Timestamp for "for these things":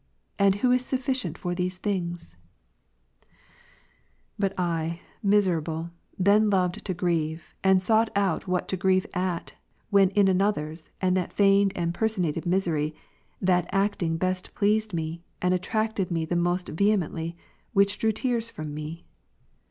1.37-2.29